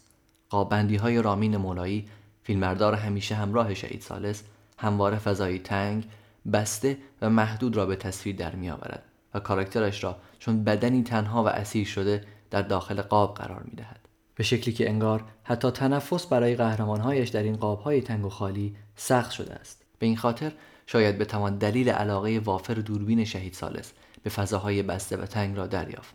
قاب 0.50 0.68
بندی 0.68 0.96
های 0.96 1.22
رامین 1.22 1.56
مولایی 1.56 2.08
فیلمبردار 2.42 2.94
همیشه 2.94 3.34
همراه 3.34 3.74
شهید 3.74 4.00
سالس 4.00 4.42
همواره 4.78 5.18
فضایی 5.18 5.58
تنگ 5.58 6.04
بسته 6.52 6.98
و 7.22 7.30
محدود 7.30 7.76
را 7.76 7.86
به 7.86 7.96
تصویر 7.96 8.36
در 8.36 8.54
می 8.54 8.70
آورد 8.70 9.02
و 9.34 9.40
کاراکترش 9.40 10.04
را 10.04 10.16
چون 10.38 10.64
بدنی 10.64 11.02
تنها 11.02 11.44
و 11.44 11.46
اسیر 11.46 11.86
شده 11.86 12.24
در 12.50 12.62
داخل 12.62 13.02
قاب 13.02 13.34
قرار 13.34 13.62
می 13.62 13.76
دهد. 13.76 14.08
به 14.34 14.44
شکلی 14.44 14.74
که 14.74 14.88
انگار 14.88 15.24
حتی 15.44 15.70
تنفس 15.70 16.26
برای 16.26 16.56
قهرمانهایش 16.56 17.28
در 17.28 17.42
این 17.42 17.56
قابهای 17.56 18.00
تنگ 18.00 18.24
و 18.24 18.28
خالی 18.28 18.76
سخت 18.96 19.30
شده 19.30 19.54
است 19.54 19.84
به 19.98 20.06
این 20.06 20.16
خاطر 20.16 20.52
شاید 20.86 21.18
بتوان 21.18 21.58
دلیل 21.58 21.88
علاقه 21.88 22.38
وافر 22.38 22.74
دوربین 22.74 23.24
شهید 23.24 23.54
سالس 23.54 23.92
به 24.22 24.30
فضاهای 24.30 24.82
بسته 24.82 25.16
و 25.16 25.26
تنگ 25.26 25.56
را 25.56 25.66
دریافت 25.66 26.14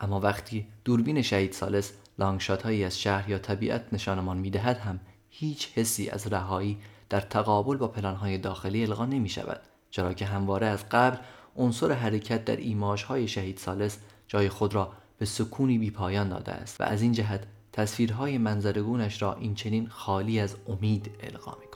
اما 0.00 0.20
وقتی 0.20 0.66
دوربین 0.84 1.22
شهید 1.22 1.52
سالس 1.52 1.92
لانگشات 2.18 2.62
هایی 2.62 2.84
از 2.84 3.00
شهر 3.00 3.30
یا 3.30 3.38
طبیعت 3.38 3.84
نشانمان 3.92 4.38
می‌دهد 4.38 4.78
هم 4.78 5.00
هیچ 5.30 5.68
حسی 5.74 6.08
از 6.08 6.26
رهایی 6.26 6.78
در 7.10 7.20
تقابل 7.20 7.76
با 7.76 7.88
پلانهای 7.88 8.38
داخلی 8.38 8.84
القا 8.84 9.06
نمی 9.06 9.28
شود 9.28 9.60
چرا 9.90 10.14
که 10.14 10.26
همواره 10.26 10.66
از 10.66 10.88
قبل 10.88 11.16
عنصر 11.56 11.92
حرکت 11.92 12.44
در 12.44 12.58
های 13.06 13.28
شهید 13.28 13.58
سالس 13.58 13.98
جای 14.28 14.48
خود 14.48 14.74
را 14.74 14.92
به 15.18 15.26
سکونی 15.26 15.78
بی 15.78 15.90
پایان 15.90 16.28
داده 16.28 16.52
است 16.52 16.80
و 16.80 16.84
از 16.84 17.02
این 17.02 17.12
جهت 17.12 17.46
تصویرهای 17.72 18.38
منظرگونش 18.38 19.22
را 19.22 19.34
این 19.34 19.54
چنین 19.54 19.88
خالی 19.88 20.40
از 20.40 20.56
امید 20.68 21.10
القا 21.22 21.56
می 21.60 21.69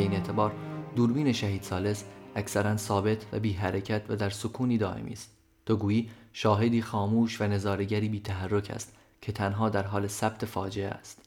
به 0.00 0.04
این 0.04 0.14
اعتبار 0.14 0.52
دوربین 0.96 1.32
شهید 1.32 1.62
سالس 1.62 2.04
اکثرا 2.34 2.76
ثابت 2.76 3.26
و 3.32 3.40
بی 3.40 3.52
حرکت 3.52 4.02
و 4.08 4.16
در 4.16 4.30
سکونی 4.30 4.78
دائمی 4.78 5.12
است. 5.12 5.30
تو 5.66 5.76
گویی 5.76 6.10
شاهدی 6.32 6.82
خاموش 6.82 7.40
و 7.40 7.44
نظارگری 7.44 8.08
بی 8.08 8.20
تحرک 8.20 8.70
است 8.70 8.96
که 9.20 9.32
تنها 9.32 9.68
در 9.68 9.82
حال 9.82 10.06
ثبت 10.06 10.44
فاجعه 10.44 10.88
است. 10.88 11.22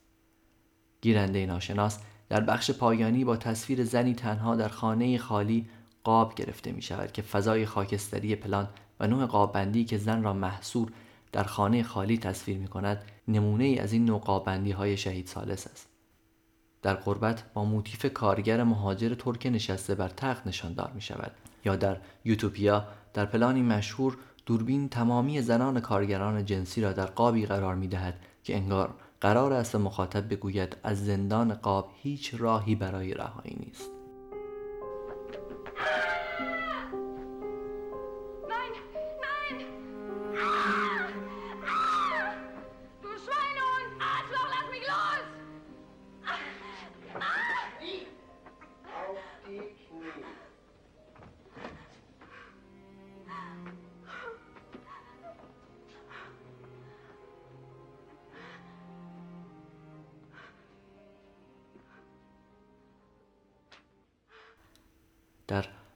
گیرنده 1.01 1.46
ناشناس 1.46 2.00
در 2.30 2.42
بخش 2.42 2.72
پایانی 2.72 3.25
با 3.25 3.38
تصویر 3.38 3.84
زنی 3.84 4.13
تنها 4.13 4.56
در 4.56 4.70
خانه 4.70 5.18
خالی 5.18 5.65
قاب 6.03 6.36
گرفته 6.36 6.72
می 6.72 6.82
شود 6.82 7.12
که 7.12 7.22
فضای 7.22 7.65
خاکستری 7.65 8.36
پلان 8.36 8.70
و 9.00 9.08
نوع 9.08 9.25
قاب 9.25 9.53
بندی 9.53 9.86
که 9.86 9.98
زن 9.98 10.24
را 10.24 10.34
محصور 10.34 10.92
در 11.32 11.44
خانه 11.44 11.84
خالی 11.84 12.18
تصویر 12.18 12.58
می 12.58 12.68
کند 12.68 13.03
نمونه 13.27 13.63
ای 13.63 13.80
از 13.80 13.94
این 13.94 14.06
نوع 14.06 14.20
قاب 14.20 14.46
بندی 14.46 14.72
های 14.72 14.98
شهید 14.98 15.27
سالس 15.27 15.68
است. 15.68 15.92
در 16.84 16.94
قربت 16.94 17.44
با 17.54 17.66
موتیف 17.66 18.06
کارگر 18.13 18.63
مهاجر 18.63 19.13
ترک 19.13 19.46
نشسته 19.46 19.96
بر 19.96 20.10
تخت 20.10 20.48
نشاندار 20.48 20.92
می 20.96 21.02
شود 21.02 21.32
یا 21.66 21.75
در 21.75 21.98
یوتوپیا 22.25 22.88
در 23.13 23.25
پلانی 23.25 23.62
مشهور 23.62 24.18
دوربین 24.46 24.90
تمامی 24.90 25.42
زنان 25.42 25.80
کارگران 25.80 26.46
جنسی 26.46 26.82
را 26.82 26.94
در 26.94 27.06
قابی 27.06 27.46
قرار 27.46 27.75
می 27.75 27.88
دهد 27.88 28.20
که 28.44 28.56
انگار 28.56 28.94
قرار 29.22 29.54
است 29.54 29.75
مخاطب 29.75 30.34
بگوید 30.34 30.78
از 30.84 31.06
زندان 31.06 31.54
قاب 31.54 31.92
هیچ 32.02 32.36
راهی 32.38 32.75
برای 32.75 33.13
رهایی 33.13 33.58
نیست. 33.60 33.90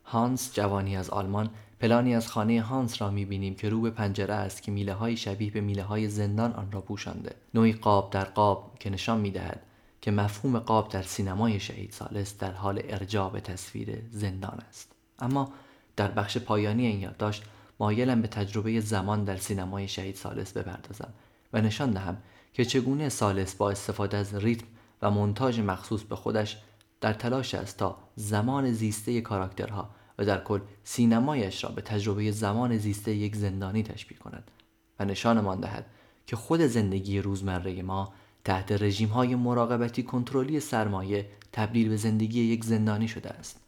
هانس 0.10 0.54
جوانی 0.54 0.98
از 0.98 1.10
آلمان 1.10 1.50
پلانی 1.80 2.16
از 2.16 2.28
خانه 2.28 2.62
هانس 2.62 3.02
را 3.02 3.10
می‌بینیم 3.10 3.56
که 3.56 3.70
رو 3.70 3.82
به 3.82 3.90
پنجره 3.90 4.34
است 4.34 4.64
که 4.64 4.72
میله 4.72 4.94
های 4.94 5.18
شبیه 5.18 5.52
به 5.52 5.62
میله 5.62 5.84
های 5.84 6.08
زندان 6.08 6.54
آن 6.54 6.72
را 6.72 6.82
پوشانده. 6.82 7.36
نوعی 7.54 7.74
قاب 7.74 8.10
در 8.10 8.24
قاب 8.24 8.72
که 8.80 8.90
نشان 8.90 9.20
می‌دهد 9.20 9.62
که 10.02 10.12
مفهوم 10.12 10.60
قاب 10.60 10.90
در 10.90 11.02
سینمای 11.02 11.60
شهید 11.60 11.92
سالس 11.92 12.38
در 12.38 12.52
حال 12.52 12.82
ارجاع 12.90 13.32
به 13.32 13.42
تصویر 13.42 14.02
زندان 14.12 14.60
است. 14.70 14.92
اما 15.20 15.54
در 15.96 16.12
بخش 16.12 16.38
پایانی 16.38 16.86
این 16.86 17.00
یادداشت 17.00 17.44
مایلم 17.80 18.22
به 18.22 18.28
تجربه 18.28 18.80
زمان 18.80 19.24
در 19.24 19.38
سینمای 19.38 19.88
شهید 19.88 20.16
سالس 20.16 20.58
بپردازم 20.58 21.14
و 21.54 21.62
نشان 21.62 21.92
دهم 21.92 22.18
که 22.54 22.66
چگونه 22.66 23.10
سالس 23.10 23.56
با 23.56 23.72
استفاده 23.72 24.18
از 24.18 24.36
ریتم 24.36 24.66
و 25.02 25.12
مونتاژ 25.12 25.60
مخصوص 25.60 26.04
به 26.04 26.16
خودش 26.16 26.58
در 27.02 27.14
تلاش 27.14 27.56
است 27.56 27.78
تا 27.78 27.98
زمان 28.16 28.72
زیسته 28.72 29.22
کاراکترها 29.22 29.90
و 30.18 30.26
در 30.26 30.44
کل 30.44 30.60
سینمایش 30.84 31.64
را 31.64 31.70
به 31.70 31.82
تجربه 31.82 32.32
زمان 32.32 32.78
زیسته 32.78 33.16
یک 33.16 33.36
زندانی 33.36 33.84
تشبیه 33.84 34.18
کند 34.18 34.52
و 35.00 35.06
نشانمان 35.06 35.60
دهد 35.60 35.86
که 36.26 36.36
خود 36.36 36.62
زندگی 36.62 37.22
روزمره 37.22 37.82
ما 37.82 38.14
تحت 38.44 38.72
رژیم 38.72 39.10
های 39.10 39.36
مراقبتی 39.36 40.04
کنترلی 40.04 40.60
سرمایه 40.60 41.30
تبدیل 41.54 41.90
به 41.90 41.98
زندگی 41.98 42.44
یک 42.44 42.64
زندانی 42.64 43.08
شده 43.08 43.30
است. 43.30 43.60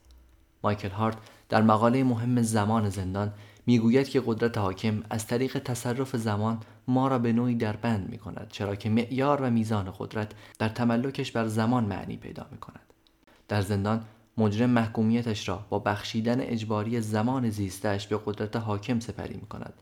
مایکل 0.64 0.90
هارت 0.90 1.18
در 1.50 1.62
مقاله 1.62 2.04
مهم 2.04 2.42
زمان 2.42 2.90
زندان 2.90 3.34
می‌گوید 3.66 4.10
که 4.10 4.24
قدرت 4.26 4.58
حاکم 4.58 5.04
از 5.10 5.28
طریق 5.28 5.60
تصرف 5.60 6.16
زمان 6.16 6.60
ما 6.88 7.08
را 7.08 7.20
به 7.20 7.34
نوعی 7.34 7.56
در 7.56 7.76
بند 7.76 8.10
می 8.10 8.18
کند 8.18 8.48
چرا 8.52 8.76
که 8.76 8.90
معیار 8.90 9.42
و 9.42 9.50
میزان 9.50 9.94
قدرت 9.98 10.32
در 10.60 10.70
تملکش 10.70 11.32
بر 11.32 11.48
زمان 11.48 11.84
معنی 11.84 12.18
پیدا 12.18 12.48
می 12.52 12.58
کند. 12.58 12.89
در 13.50 13.62
زندان 13.62 14.04
مجرم 14.38 14.70
محکومیتش 14.70 15.50
را 15.50 15.66
با 15.70 15.80
بخشیدن 15.80 16.42
اجباری 16.42 17.02
زمان 17.02 17.50
زیستش 17.50 18.08
به 18.08 18.20
قدرت 18.26 18.56
حاکم 18.56 19.00
سپری 19.00 19.36
می 19.36 19.48
کند. 19.48 19.74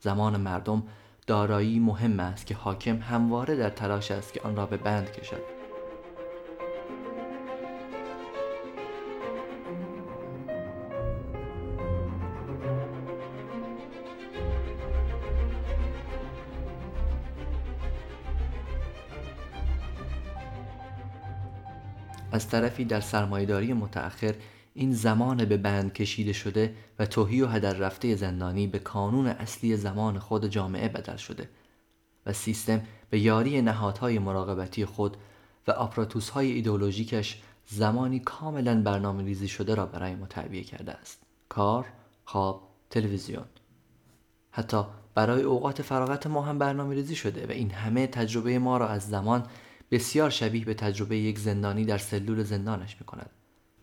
زمان 0.00 0.40
مردم 0.40 0.82
دارایی 1.26 1.78
مهم 1.78 2.20
است 2.20 2.46
که 2.46 2.54
حاکم 2.54 2.96
همواره 2.96 3.56
در 3.56 3.70
تلاش 3.70 4.10
است 4.10 4.32
که 4.32 4.40
آن 4.40 4.56
را 4.56 4.66
به 4.66 4.76
بند 4.76 5.12
کشد. 5.12 5.63
از 22.34 22.48
طرفی 22.48 22.84
در 22.84 23.00
سرمایهداری 23.00 23.72
متأخر 23.72 24.34
این 24.74 24.92
زمان 24.92 25.44
به 25.44 25.56
بند 25.56 25.92
کشیده 25.92 26.32
شده 26.32 26.74
و 26.98 27.06
توهی 27.06 27.42
و 27.42 27.46
هدر 27.46 27.72
رفته 27.72 28.14
زندانی 28.14 28.66
به 28.66 28.78
کانون 28.78 29.26
اصلی 29.26 29.76
زمان 29.76 30.18
خود 30.18 30.46
جامعه 30.46 30.88
بدل 30.88 31.16
شده 31.16 31.48
و 32.26 32.32
سیستم 32.32 32.82
به 33.10 33.18
یاری 33.18 33.62
نهادهای 33.62 34.18
مراقبتی 34.18 34.84
خود 34.84 35.16
و 35.66 35.70
آپراتوسهای 35.70 36.52
ایدولوژیکش 36.52 37.42
زمانی 37.66 38.20
کاملا 38.20 38.82
برنامه 38.82 39.24
ریزی 39.24 39.48
شده 39.48 39.74
را 39.74 39.86
برای 39.86 40.14
ما 40.14 40.26
تعبیه 40.26 40.64
کرده 40.64 40.92
است. 40.92 41.22
کار، 41.48 41.86
خواب، 42.24 42.68
تلویزیون. 42.90 43.44
حتی 44.50 44.82
برای 45.14 45.42
اوقات 45.42 45.82
فراغت 45.82 46.26
ما 46.26 46.42
هم 46.42 46.58
برنامه 46.58 46.94
ریزی 46.94 47.16
شده 47.16 47.46
و 47.46 47.50
این 47.50 47.70
همه 47.70 48.06
تجربه 48.06 48.58
ما 48.58 48.76
را 48.76 48.88
از 48.88 49.08
زمان 49.08 49.46
بسیار 49.94 50.30
شبیه 50.30 50.64
به 50.64 50.74
تجربه 50.74 51.16
یک 51.16 51.38
زندانی 51.38 51.84
در 51.84 51.98
سلول 51.98 52.42
زندانش 52.42 52.96
می 53.00 53.06
کند. 53.06 53.30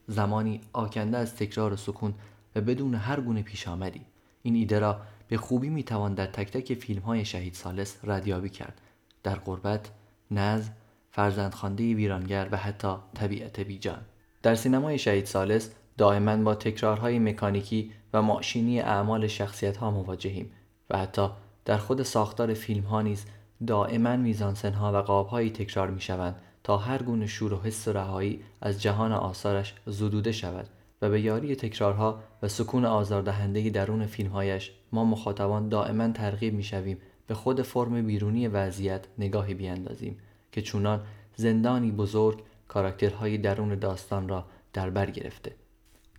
زمانی 0.07 0.61
آکنده 0.73 1.17
از 1.17 1.35
تکرار 1.35 1.73
و 1.73 1.75
سکون 1.75 2.13
و 2.55 2.61
بدون 2.61 2.95
هر 2.95 3.19
گونه 3.19 3.41
پیش 3.41 3.67
آمدی. 3.67 4.01
این 4.43 4.55
ایده 4.55 4.79
را 4.79 5.01
به 5.27 5.37
خوبی 5.37 5.69
می 5.69 5.83
توان 5.83 6.13
در 6.13 6.25
تک 6.25 6.51
تک 6.51 6.73
فیلم 6.73 7.01
های 7.01 7.25
شهید 7.25 7.53
سالس 7.53 7.97
ردیابی 8.03 8.49
کرد. 8.49 8.81
در 9.23 9.35
قربت، 9.35 9.91
نظم، 10.31 10.71
فرزندخوانده 11.11 11.93
ویرانگر 11.93 12.47
و 12.51 12.57
حتی 12.57 12.95
طبیعت 13.13 13.59
بیجان. 13.59 14.01
در 14.43 14.55
سینمای 14.55 14.99
شهید 14.99 15.25
سالس 15.25 15.69
دائما 15.97 16.37
با 16.37 16.55
تکرارهای 16.55 17.19
مکانیکی 17.19 17.91
و 18.13 18.21
ماشینی 18.21 18.81
اعمال 18.81 19.27
شخصیت 19.27 19.77
ها 19.77 19.91
مواجهیم 19.91 20.51
و 20.89 20.97
حتی 20.97 21.29
در 21.65 21.77
خود 21.77 22.03
ساختار 22.03 22.53
فیلم 22.53 22.83
ها 22.83 23.01
نیز 23.01 23.25
دائما 23.67 24.15
میزانسنها 24.15 24.91
و 24.93 24.95
قابهایی 24.95 25.49
تکرار 25.49 25.89
می 25.89 26.01
شوند 26.01 26.35
تا 26.63 26.77
هر 26.77 27.03
گونه 27.03 27.27
شور 27.27 27.53
و 27.53 27.61
حس 27.61 27.87
و 27.87 27.93
رهایی 27.93 28.43
از 28.61 28.81
جهان 28.81 29.11
آثارش 29.11 29.73
زدوده 29.85 30.31
شود 30.31 30.67
و 31.01 31.09
به 31.09 31.21
یاری 31.21 31.55
تکرارها 31.55 32.19
و 32.41 32.47
سکون 32.47 32.85
آزاردهنده 32.85 33.69
درون 33.69 34.05
فیلمهایش 34.05 34.71
ما 34.91 35.05
مخاطبان 35.05 35.69
دائما 35.69 36.07
ترغیب 36.11 36.53
می 36.53 36.63
شویم 36.63 36.97
به 37.27 37.33
خود 37.33 37.61
فرم 37.61 38.07
بیرونی 38.07 38.47
وضعیت 38.47 39.07
نگاهی 39.17 39.53
بیاندازیم 39.53 40.17
که 40.51 40.61
چونان 40.61 41.01
زندانی 41.35 41.91
بزرگ 41.91 42.43
کاراکترهای 42.67 43.37
درون 43.37 43.75
داستان 43.75 44.29
را 44.29 44.45
در 44.73 44.89
بر 44.89 45.09
گرفته. 45.09 45.55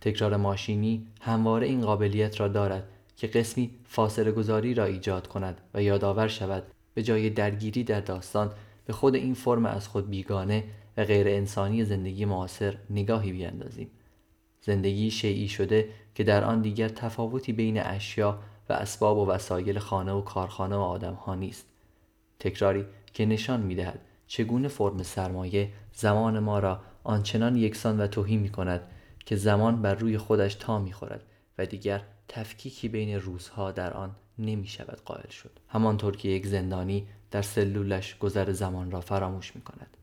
تکرار 0.01 0.37
ماشینی 0.37 1.07
همواره 1.21 1.67
این 1.67 1.81
قابلیت 1.81 2.39
را 2.39 2.47
دارد 2.47 2.87
که 3.17 3.27
قسمی 3.27 3.71
فاصله 3.87 4.31
گذاری 4.31 4.73
را 4.73 4.85
ایجاد 4.85 5.27
کند 5.27 5.61
و 5.73 5.83
یادآور 5.83 6.27
شود 6.27 6.63
به 6.93 7.03
جای 7.03 7.29
درگیری 7.29 7.83
در 7.83 8.01
داستان 8.01 8.51
به 8.85 8.93
خود 8.93 9.15
این 9.15 9.33
فرم 9.33 9.65
از 9.65 9.87
خود 9.87 10.09
بیگانه 10.09 10.63
و 10.97 11.03
غیر 11.03 11.27
انسانی 11.27 11.85
زندگی 11.85 12.25
معاصر 12.25 12.77
نگاهی 12.89 13.31
بیاندازیم. 13.31 13.91
زندگی 14.61 15.11
شیعی 15.11 15.47
شده 15.47 15.89
که 16.15 16.23
در 16.23 16.43
آن 16.43 16.61
دیگر 16.61 16.89
تفاوتی 16.89 17.53
بین 17.53 17.79
اشیا 17.79 18.39
و 18.69 18.73
اسباب 18.73 19.17
و 19.17 19.25
وسایل 19.25 19.79
خانه 19.79 20.11
و 20.11 20.21
کارخانه 20.21 20.75
و 20.75 20.79
آدم 20.79 21.13
ها 21.13 21.35
نیست. 21.35 21.65
تکراری 22.39 22.85
که 23.13 23.25
نشان 23.25 23.61
می‌دهد 23.61 23.99
چگونه 24.27 24.67
فرم 24.67 25.03
سرمایه 25.03 25.69
زمان 25.93 26.39
ما 26.39 26.59
را 26.59 26.79
آنچنان 27.03 27.55
یکسان 27.55 27.99
و 27.99 28.07
توهی 28.07 28.37
می 28.37 28.49
کند 28.49 28.81
که 29.25 29.35
زمان 29.35 29.81
بر 29.81 29.95
روی 29.95 30.17
خودش 30.17 30.55
تا 30.55 30.79
می 30.79 30.93
خورد 30.93 31.23
و 31.57 31.65
دیگر 31.65 32.01
تفکیکی 32.27 32.89
بین 32.89 33.19
روزها 33.19 33.71
در 33.71 33.93
آن 33.93 34.15
نمی 34.39 34.67
شود 34.67 35.01
قائل 35.05 35.29
شد. 35.29 35.59
همانطور 35.67 36.17
که 36.17 36.29
یک 36.29 36.47
زندانی 36.47 37.07
در 37.31 37.41
سلولش 37.41 38.17
گذر 38.17 38.51
زمان 38.51 38.91
را 38.91 39.01
فراموش 39.01 39.55
می 39.55 39.61
کند 39.61 39.97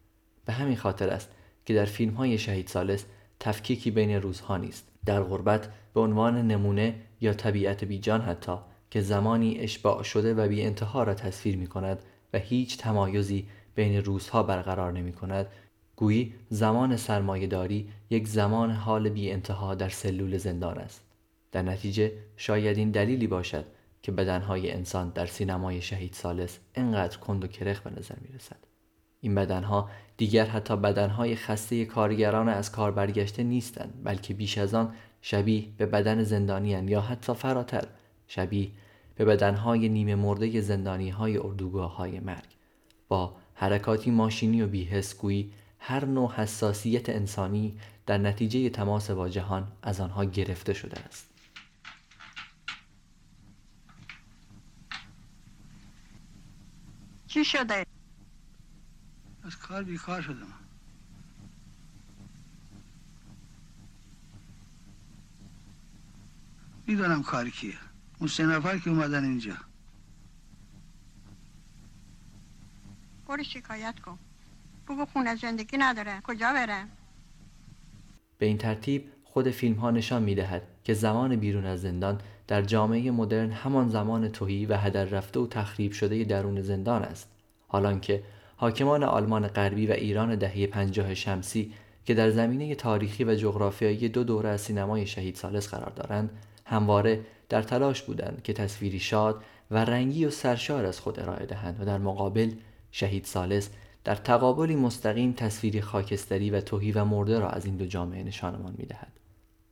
به 0.45 0.53
همین 0.53 0.77
خاطر 0.77 1.09
است 1.09 1.31
که 1.66 1.75
در 1.75 1.85
فیلم 1.85 2.14
های 2.14 2.38
شهید 2.38 2.66
سالس 2.66 3.05
تفکیکی 3.40 3.90
بین 3.90 4.11
روزها 4.11 4.57
نیست. 4.57 4.88
در 5.05 5.23
غربت 5.23 5.69
به 5.95 6.01
عنوان 6.01 6.47
نمونه 6.49 6.95
یا 7.21 7.35
طبیعت 7.35 7.85
بیجان 7.85 8.21
حتی 8.21 8.57
که 8.90 9.01
زمانی 9.01 9.59
اشباع 9.59 10.03
شده 10.03 10.35
و 10.35 10.49
بی 10.49 10.62
انتها 10.62 11.03
را 11.03 11.14
تصویر 11.14 11.57
می 11.57 11.66
کند 11.66 12.03
و 12.33 12.38
هیچ 12.38 12.79
تمایزی 12.79 13.47
بین 13.75 14.05
روزها 14.05 14.43
برقرار 14.43 14.93
نمی 14.93 15.12
کند 15.12 15.47
گویی 15.97 16.35
زمان 16.49 16.97
سرمایهداری 16.97 17.88
یک 18.11 18.29
زمان 18.29 18.71
حال 18.71 19.09
بی 19.09 19.31
انتها 19.31 19.75
در 19.75 19.88
سلول 19.88 20.37
زندان 20.37 20.79
است. 20.79 21.05
در 21.53 21.62
نتیجه 21.62 22.12
شاید 22.37 22.79
این 22.79 22.90
دلیلی 22.90 23.27
باشد 23.27 23.64
که 24.03 24.13
بدنهای 24.13 24.73
انسان 24.73 25.11
در 25.11 25.27
سینمای 25.27 25.83
شهید 25.83 26.13
سالس 26.15 26.59
انقدر 26.75 27.19
کند 27.19 27.45
و 27.45 27.47
کرخ 27.47 27.81
به 27.81 27.91
نظر 27.91 28.15
می 28.21 28.29
رسد. 28.37 28.57
این 29.21 29.35
بدنها 29.35 29.91
دیگر 30.17 30.47
حتی 30.47 30.77
بدنهای 30.77 31.37
خسته 31.37 31.85
کارگران 31.85 32.49
از 32.49 32.73
کار 32.73 32.91
برگشته 32.91 33.43
نیستند 33.43 34.01
بلکه 34.05 34.35
بیش 34.35 34.59
از 34.59 34.75
آن 34.75 34.95
شبیه 35.23 35.65
به 35.77 35.87
بدن 35.87 36.23
زندانیان 36.23 36.89
یا 36.89 37.01
حتی 37.01 37.35
فراتر 37.35 37.85
شبیه 38.27 38.71
به 39.15 39.25
بدنهای 39.25 39.89
نیمه 39.89 40.15
مرده 40.15 40.61
زندانی 40.61 41.11
های 41.11 41.39
اردوگاه 41.39 41.97
های 41.97 42.21
مرگ 42.21 42.49
با 43.09 43.37
حرکاتی 43.55 44.11
ماشینی 44.11 44.63
و 44.63 44.67
بیهس 44.67 45.19
گویی 45.19 45.53
هر 45.79 46.05
نوع 46.05 46.33
حساسیت 46.33 47.09
انسانی 47.09 47.79
در 48.07 48.19
نتیجه 48.19 48.71
تماس 48.71 49.11
با 49.11 49.29
جهان 49.29 49.69
از 49.83 50.01
آنها 50.01 50.25
گرفته 50.25 50.73
شده 50.73 51.01
است 51.01 51.30
چی 57.31 57.45
شده؟ 57.45 57.87
از 59.43 59.57
کار 59.57 59.83
بیکار 59.83 60.23
شدم. 60.23 60.53
می‌دونم 66.87 67.23
کار 67.23 67.51
کیه. 67.51 67.75
اون 68.19 68.29
سه 68.29 68.47
نفر 68.47 68.79
که 68.79 68.90
اومدن 68.90 69.25
اینجا. 69.25 69.57
برو 73.29 73.43
شکایت 73.43 74.01
کن. 74.01 74.19
بگو 74.88 75.07
خونه 75.07 75.37
زندگی 75.37 75.77
نداره. 75.79 76.21
کجا 76.21 76.53
بره؟ 76.53 76.87
به 78.38 78.47
این 78.47 78.59
ترتیب 78.59 79.12
خود 79.25 79.51
فیلم 79.51 79.75
ها 79.75 79.90
نشان 79.90 80.23
می 80.23 80.35
دهد 80.35 80.62
که 80.85 80.95
زمان 80.95 81.37
بیرون 81.37 81.66
از 81.66 81.81
زندان 81.81 82.21
در 82.51 82.63
جامعه 82.63 83.11
مدرن 83.11 83.51
همان 83.51 83.89
زمان 83.89 84.29
توهی 84.29 84.67
و 84.67 84.77
هدر 84.77 85.05
رفته 85.05 85.41
و 85.41 85.47
تخریب 85.47 85.93
شده 85.93 86.25
درون 86.25 86.63
زندان 86.63 87.03
است. 87.03 87.29
حالان 87.69 88.01
که 88.01 88.23
حاکمان 88.57 89.03
آلمان 89.03 89.49
غربی 89.49 89.87
و 89.87 89.93
ایران 89.93 90.35
دهه 90.35 90.67
پنجاه 90.67 91.15
شمسی 91.15 91.73
که 92.05 92.15
در 92.15 92.31
زمینه 92.31 92.75
تاریخی 92.75 93.25
و 93.25 93.35
جغرافیایی 93.35 94.09
دو 94.09 94.25
دوره 94.25 94.49
از 94.49 94.61
سینمای 94.61 95.07
شهید 95.07 95.35
سالس 95.35 95.69
قرار 95.69 95.91
دارند 95.91 96.31
همواره 96.65 97.21
در 97.49 97.63
تلاش 97.63 98.03
بودند 98.03 98.43
که 98.45 98.53
تصویری 98.53 99.01
شاد 99.01 99.43
و 99.71 99.85
رنگی 99.85 100.25
و 100.25 100.31
سرشار 100.31 100.85
از 100.85 101.01
خود 101.01 101.21
ارائه 101.21 101.47
دهند 101.47 101.81
و 101.81 101.85
در 101.85 101.99
مقابل 101.99 102.51
شهید 102.91 103.25
سالس 103.25 103.71
در 104.05 104.15
تقابلی 104.15 104.77
مستقیم 104.77 105.33
تصویری 105.33 105.81
خاکستری 105.81 106.51
و 106.51 106.61
توهی 106.61 106.93
و 106.93 107.05
مرده 107.05 107.39
را 107.39 107.49
از 107.51 107.67
این 107.67 107.77
دو 107.77 107.87
جامعه 107.87 108.23
نشانمان 108.23 108.75
می‌دهد. 108.79 109.13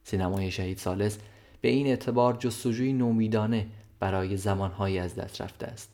سینمای 0.05 0.51
شهید 0.51 0.79
سالس 0.79 1.19
به 1.61 1.69
این 1.69 1.87
اعتبار 1.87 2.37
جستجوی 2.37 2.93
نومیدانه 2.93 3.67
برای 4.01 4.37
زمانهایی 4.37 4.99
از 4.99 5.15
دست 5.15 5.41
رفته 5.43 5.67
است. 5.67 5.91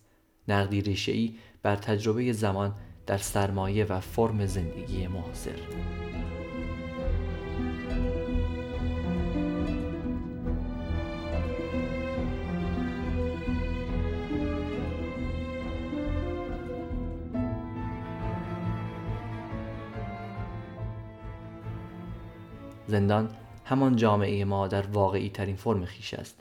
نقدی 0.48 0.80
ریشهای 0.80 1.34
بر 1.62 1.76
تجربه 1.76 2.32
زمان 2.32 2.74
در 3.06 3.18
سرمایه 3.18 3.84
و 3.84 4.00
فرم 4.00 4.46
زندگی 4.46 5.06
معاصر 5.06 5.58
زندان 22.86 23.30
همان 23.64 23.96
جامعه 23.96 24.44
ما 24.44 24.68
در 24.68 24.86
واقعی 24.86 25.28
ترین 25.28 25.56
فرم 25.56 25.84
خیش 25.84 26.14
است. 26.14 26.40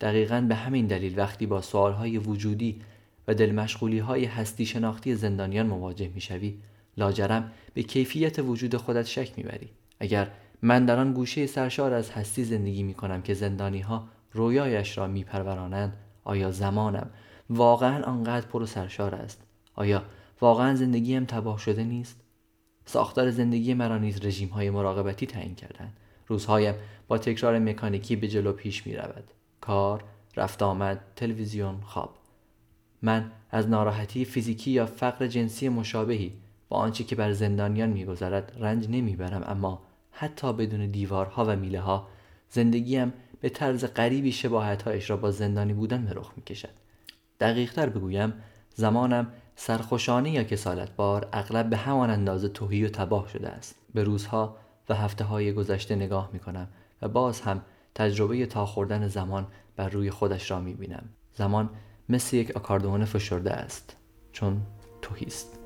دقیقا 0.00 0.46
به 0.48 0.54
همین 0.54 0.86
دلیل 0.86 1.18
وقتی 1.18 1.46
با 1.46 1.60
سوالهای 1.60 2.18
وجودی 2.18 2.80
و 3.28 3.34
دلمشغولی 3.34 3.98
های 3.98 4.24
هستی 4.24 4.66
شناختی 4.66 5.14
زندانیان 5.14 5.66
مواجه 5.66 6.10
می‌شوی 6.14 6.58
لاجرم 6.96 7.52
به 7.74 7.82
کیفیت 7.82 8.38
وجود 8.38 8.76
خودت 8.76 9.06
شک 9.06 9.32
می‌بری. 9.36 9.70
اگر 10.00 10.30
من 10.62 10.86
در 10.86 10.98
آن 10.98 11.12
گوشه 11.12 11.46
سرشار 11.46 11.92
از 11.92 12.10
هستی 12.10 12.44
زندگی 12.44 12.82
می 12.82 12.94
کنم 12.94 13.22
که 13.22 13.34
زندانی 13.34 13.80
ها 13.80 14.08
رویایش 14.32 14.98
را 14.98 15.06
میپرورانند 15.06 15.96
آیا 16.24 16.50
زمانم 16.50 17.10
واقعا 17.50 18.04
آنقدر 18.04 18.46
پر 18.46 18.62
و 18.62 18.66
سرشار 18.66 19.14
است؟ 19.14 19.42
آیا 19.74 20.02
واقعا 20.40 20.74
زندگیم 20.74 21.24
تباه 21.24 21.58
شده 21.58 21.84
نیست؟ 21.84 22.20
ساختار 22.86 23.30
زندگی 23.30 23.74
مرا 23.74 23.98
نیز 23.98 24.24
رژیم 24.24 24.48
های 24.48 24.70
مراقبتی 24.70 25.26
تعیین 25.26 25.54
کردند. 25.54 25.96
روزهایم 26.26 26.74
با 27.08 27.18
تکرار 27.18 27.58
مکانیکی 27.58 28.16
به 28.16 28.28
جلو 28.28 28.52
پیش 28.52 28.86
می 28.86 28.96
رود. 28.96 29.24
کار 29.60 30.04
رفت 30.36 30.62
آمد 30.62 31.00
تلویزیون 31.16 31.80
خواب. 31.80 32.14
من 33.02 33.30
از 33.50 33.68
ناراحتی 33.68 34.24
فیزیکی 34.24 34.70
یا 34.70 34.86
فقر 34.86 35.26
جنسی 35.26 35.68
مشابهی 35.68 36.32
با 36.68 36.76
آنچه 36.76 37.04
که 37.04 37.16
بر 37.16 37.32
زندانیان 37.32 37.88
میگذرد 37.88 38.56
رنج 38.60 38.88
نمی‌برم 38.88 39.44
اما 39.46 39.82
حتی 40.10 40.52
بدون 40.52 40.86
دیوارها 40.86 41.44
و 41.44 41.56
میله 41.56 41.80
ها 41.80 42.08
زندگیم 42.48 43.12
به 43.40 43.48
طرز 43.48 43.84
غریبی 43.84 44.32
شباهتهایش 44.32 45.10
را 45.10 45.16
با 45.16 45.30
زندانی 45.30 45.72
بودن 45.72 46.04
به 46.04 46.12
رخ 46.12 46.32
می‌کشد 46.36 46.68
دقیقتر 47.40 47.88
بگویم 47.88 48.32
زمانم 48.74 49.26
سرخوشانه 49.56 50.30
یا 50.30 50.44
کسالت 50.44 50.96
بار 50.96 51.28
اغلب 51.32 51.70
به 51.70 51.76
همان 51.76 52.10
اندازه 52.10 52.48
توهی 52.48 52.84
و 52.84 52.88
تباه 52.88 53.28
شده 53.28 53.48
است. 53.48 53.74
به 53.94 54.04
روزها 54.04 54.56
و 54.88 54.94
هفته 54.94 55.24
های 55.24 55.52
گذشته 55.52 55.96
نگاه 55.96 56.30
می 56.32 56.38
کنم 56.38 56.68
و 57.02 57.08
باز 57.08 57.40
هم 57.40 57.62
تجربه 57.94 58.46
تا 58.46 58.66
خوردن 58.66 59.08
زمان 59.08 59.46
بر 59.76 59.88
روی 59.88 60.10
خودش 60.10 60.50
را 60.50 60.60
می 60.60 60.74
بینم 60.74 61.08
زمان 61.34 61.70
مثل 62.08 62.36
یک 62.36 62.56
آکاردون 62.56 63.04
فشرده 63.04 63.52
است 63.52 63.96
چون 64.32 64.60
توهی 65.02 65.26
است. 65.26 65.63